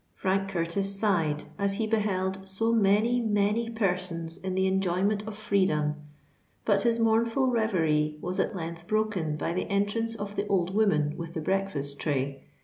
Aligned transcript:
Frank 0.15 0.49
Curtis 0.49 0.95
sighed 0.99 1.43
as 1.59 1.75
he 1.75 1.85
beheld 1.85 2.47
so 2.47 2.71
many, 2.71 3.21
many 3.21 3.69
persons 3.69 4.35
in 4.39 4.55
the 4.55 4.65
enjoyment 4.65 5.27
of 5.27 5.37
freedom;—but 5.37 6.81
his 6.81 6.97
mournful 6.99 7.51
reverie 7.51 8.17
was 8.19 8.39
at 8.39 8.55
length 8.55 8.87
broken 8.87 9.37
by 9.37 9.53
the 9.53 9.67
entrance 9.67 10.15
of 10.15 10.35
the 10.35 10.47
old 10.47 10.73
woman 10.73 11.13
with 11.17 11.35
the 11.35 11.41
breakfast 11.41 11.99
tray. 11.99 12.41